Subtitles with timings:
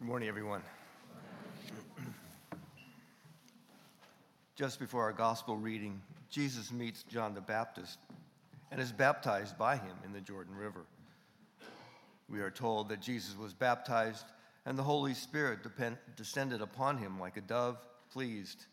[0.00, 0.62] Good morning, everyone.
[4.56, 7.98] Just before our gospel reading, Jesus meets John the Baptist
[8.70, 10.86] and is baptized by him in the Jordan River.
[12.30, 14.24] We are told that Jesus was baptized
[14.64, 17.76] and the Holy Spirit depend, descended upon him like a dove,
[18.10, 18.64] pleased.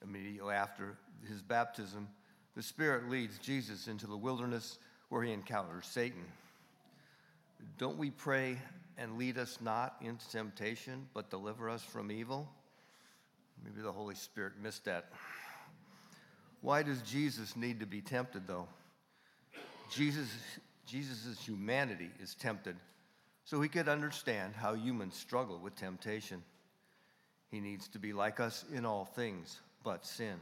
[0.00, 0.96] Immediately after
[1.28, 2.06] his baptism,
[2.54, 4.78] the Spirit leads Jesus into the wilderness
[5.08, 6.22] where he encounters Satan.
[7.78, 8.58] Don't we pray
[9.00, 12.48] and lead us not into temptation, but deliver us from evil?
[13.64, 15.06] Maybe the Holy Spirit missed that.
[16.60, 18.68] Why does Jesus need to be tempted, though?
[19.90, 20.28] Jesus,
[20.86, 22.76] Jesus' humanity is tempted
[23.44, 26.42] so he could understand how humans struggle with temptation.
[27.50, 30.36] He needs to be like us in all things but sin.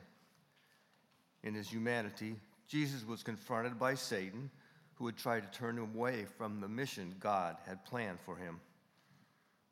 [1.45, 2.35] In his humanity,
[2.67, 4.51] Jesus was confronted by Satan
[4.99, 8.61] who would try to turn him away from the mission God had planned for him.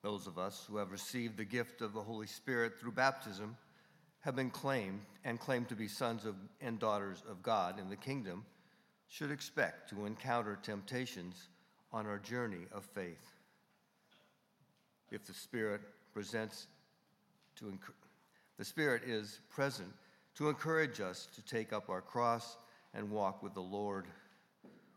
[0.03, 3.57] Those of us who have received the gift of the Holy Spirit through baptism
[4.21, 7.97] have been claimed and claimed to be sons of, and daughters of God in the
[7.97, 8.45] kingdom
[9.09, 11.49] should expect to encounter temptations
[11.93, 13.33] on our journey of faith.
[15.11, 15.81] If the Spirit
[16.13, 16.69] presents
[17.57, 17.77] to
[18.59, 19.93] the Spirit is present
[20.37, 22.59] to encourage us to take up our cross
[22.95, 24.07] and walk with the Lord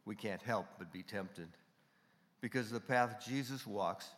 [0.10, 1.48] we can't help but be tempted
[2.42, 4.10] because the path Jesus walks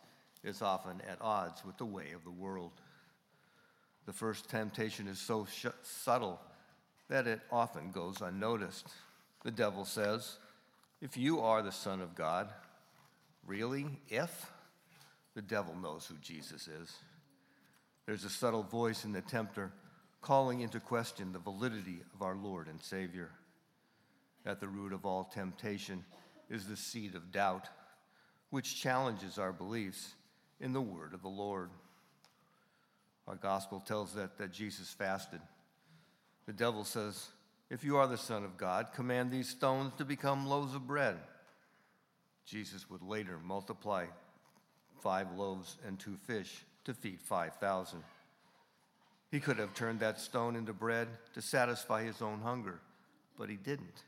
[0.42, 2.72] is often at odds with the way of the world.
[4.06, 6.40] The first temptation is so sh- subtle
[7.10, 8.88] that it often goes unnoticed.
[9.44, 10.38] The devil says,
[11.02, 12.48] If you are the Son of God,
[13.46, 13.84] really?
[14.08, 14.50] If?
[15.34, 16.90] The devil knows who Jesus is.
[18.06, 19.70] There's a subtle voice in the tempter
[20.22, 23.28] calling into question the validity of our Lord and Savior.
[24.44, 26.04] At the root of all temptation
[26.50, 27.68] is the seed of doubt,
[28.50, 30.14] which challenges our beliefs
[30.60, 31.70] in the word of the Lord.
[33.28, 35.40] Our gospel tells that, that Jesus fasted.
[36.46, 37.28] The devil says,
[37.70, 41.16] If you are the Son of God, command these stones to become loaves of bread.
[42.44, 44.06] Jesus would later multiply
[45.00, 48.02] five loaves and two fish to feed 5,000.
[49.30, 52.80] He could have turned that stone into bread to satisfy his own hunger,
[53.38, 54.02] but he didn't.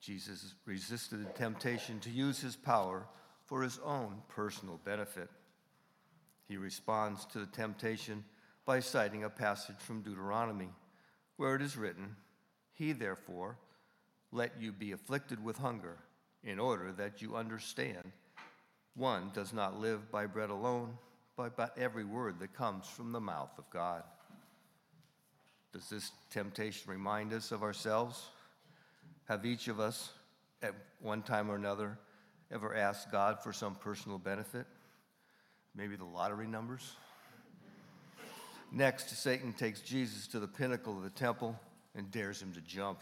[0.00, 3.06] Jesus resisted the temptation to use his power
[3.46, 5.28] for his own personal benefit.
[6.46, 8.24] He responds to the temptation
[8.64, 10.68] by citing a passage from Deuteronomy,
[11.36, 12.16] where it is written,
[12.72, 13.58] He therefore
[14.30, 15.98] let you be afflicted with hunger,
[16.44, 18.12] in order that you understand
[18.98, 20.98] one does not live by bread alone,
[21.36, 24.02] but by every word that comes from the mouth of God.
[25.72, 28.30] Does this temptation remind us of ourselves?
[29.28, 30.10] Have each of us,
[30.62, 31.98] at one time or another,
[32.50, 34.66] ever asked God for some personal benefit?
[35.74, 36.96] Maybe the lottery numbers?
[38.72, 41.60] Next, Satan takes Jesus to the pinnacle of the temple
[41.94, 43.00] and dares him to jump.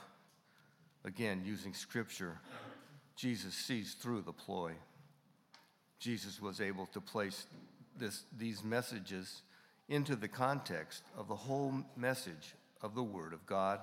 [1.04, 2.40] Again, using scripture,
[3.14, 4.72] Jesus sees through the ploy.
[6.00, 7.46] Jesus was able to place
[7.96, 9.42] this, these messages
[9.88, 13.78] into the context of the whole message of the Word of God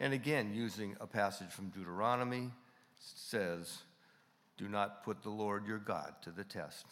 [0.00, 2.50] and again, using a passage from Deuteronomy,
[2.98, 3.82] says,
[4.56, 6.86] Do not put the Lord your God to the test.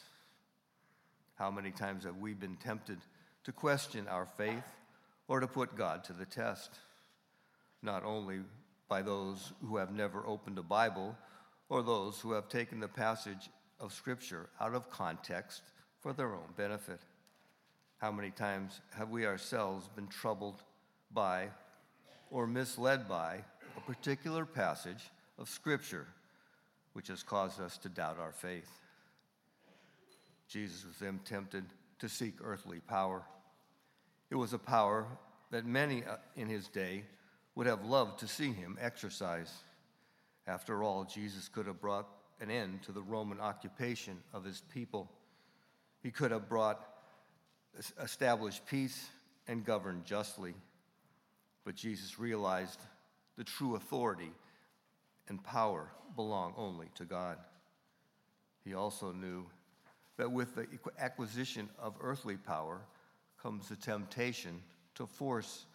[1.37, 2.99] How many times have we been tempted
[3.45, 4.65] to question our faith
[5.27, 6.79] or to put God to the test?
[7.83, 8.41] Not only
[8.89, 11.17] by those who have never opened a Bible
[11.71, 13.49] or those who have taken the passage
[13.81, 15.63] of Scripture out of context
[16.01, 17.01] for their own benefit.
[17.99, 20.63] How many times have we ourselves been troubled
[21.11, 21.49] by
[22.31, 23.45] or misled by
[23.77, 26.07] a particular passage of Scripture
[26.93, 28.71] which has caused us to doubt our faith.
[30.49, 31.65] Jesus was then tempted
[31.99, 33.23] to seek earthly power.
[34.31, 35.07] It was a power
[35.51, 37.05] that many uh, in his day
[37.55, 39.53] would have loved to see him exercise.
[40.47, 42.09] After all, Jesus could have brought
[42.41, 45.11] an end to the Roman occupation of his people.
[46.03, 46.85] He could have brought
[48.03, 49.09] established peace
[49.47, 50.55] and governed justly.
[51.69, 52.81] But Jesus realized
[53.37, 54.33] the true authority
[55.29, 57.37] and power belong only to God.
[58.65, 59.45] He also knew
[60.17, 60.67] that with the
[60.99, 62.81] acquisition of earthly power
[63.43, 64.63] comes the temptation
[64.95, 65.67] to force,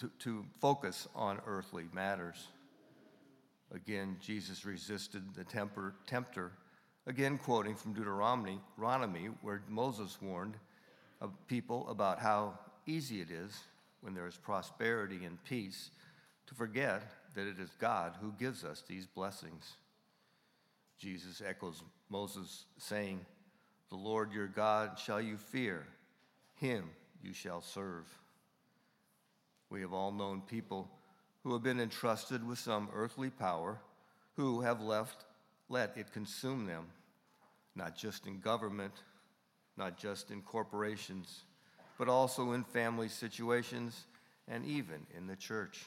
[0.00, 2.48] to, to focus on earthly matters.
[3.72, 6.50] Again, Jesus resisted the temper, tempter,
[7.06, 8.58] again quoting from Deuteronomy,
[9.40, 10.56] where Moses warned
[11.46, 13.56] people about how easy it is
[14.04, 15.90] when there is prosperity and peace,
[16.46, 17.02] to forget
[17.34, 19.72] that it is God who gives us these blessings.
[20.98, 23.24] Jesus echoes Moses, saying,
[23.88, 25.86] The Lord your God shall you fear,
[26.56, 26.90] him
[27.22, 28.04] you shall serve.
[29.70, 30.90] We have all known people
[31.42, 33.78] who have been entrusted with some earthly power
[34.36, 35.24] who have left
[35.70, 36.84] let it consume them,
[37.74, 38.92] not just in government,
[39.78, 41.44] not just in corporations,
[41.98, 44.06] but also in family situations
[44.48, 45.84] and even in the church.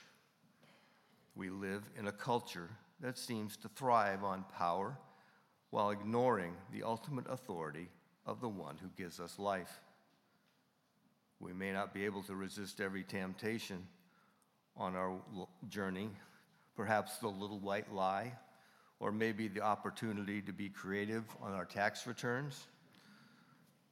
[1.36, 2.69] We live in a culture
[3.00, 4.98] that seems to thrive on power
[5.69, 7.89] while ignoring the ultimate authority
[8.25, 9.80] of the one who gives us life.
[11.39, 13.86] We may not be able to resist every temptation
[14.75, 15.19] on our
[15.69, 16.09] journey,
[16.75, 18.33] perhaps the little white lie,
[19.00, 22.68] or maybe the opportunity to be creative on our tax returns.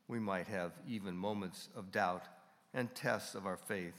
[0.08, 2.24] We might have even moments of doubt
[2.74, 3.96] and tests of our faith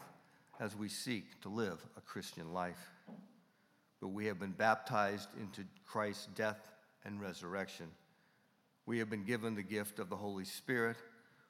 [0.61, 2.91] as we seek to live a Christian life.
[4.01, 6.71] But we have been baptized into Christ's death
[7.05, 7.87] and resurrection.
[8.85, 10.97] We have been given the gift of the Holy Spirit,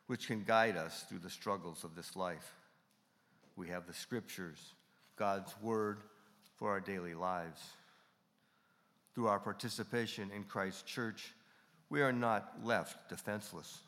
[0.06, 2.54] which can guide us through the struggles of this life.
[3.56, 4.74] We have the scriptures,
[5.16, 5.98] God's word
[6.56, 7.60] for our daily lives.
[9.14, 11.34] Through our participation in Christ's church,
[11.90, 13.80] we are not left defenseless.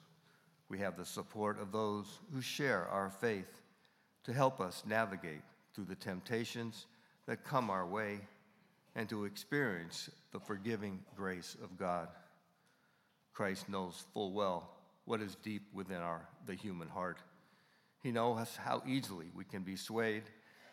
[0.69, 3.63] We have the support of those who share our faith
[4.25, 5.43] to help us navigate
[5.75, 6.87] through the temptations
[7.27, 8.21] that come our way
[8.95, 12.09] and to experience the forgiving grace of God.
[13.33, 14.69] Christ knows full well
[15.05, 17.19] what is deep within our, the human heart.
[18.03, 20.25] He knows how easily we can be swayed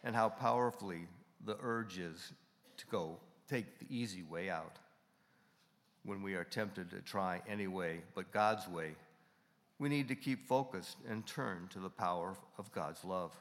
[0.04, 1.08] and how powerfully
[1.46, 2.34] the urge is
[2.78, 3.18] to go
[3.50, 4.78] take the easy way out.
[6.04, 8.96] When we are tempted to try any way but God's way,
[9.78, 13.34] we need to keep focused and turn to the power of God's love.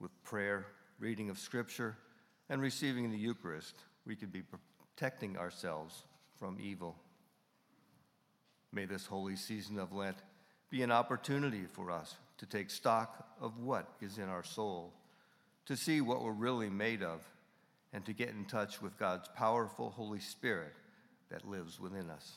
[0.00, 0.66] With prayer,
[0.98, 1.96] reading of Scripture,
[2.48, 3.74] and receiving the Eucharist,
[4.06, 4.42] we can be
[4.96, 6.04] protecting ourselves
[6.38, 6.96] from evil.
[8.72, 10.18] May this holy season of Lent
[10.70, 14.92] be an opportunity for us to take stock of what is in our soul,
[15.66, 17.22] to see what we're really made of,
[17.92, 20.74] and to get in touch with God's powerful Holy Spirit
[21.30, 22.32] that lives within us.